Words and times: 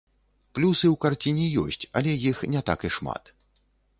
Плюсы 0.59 0.85
ў 0.93 0.95
карціне 1.03 1.45
ёсць, 1.65 1.85
але 2.01 2.11
іх 2.31 2.41
не 2.53 2.61
так 2.69 2.79
і 2.89 2.93
шмат. 2.99 3.23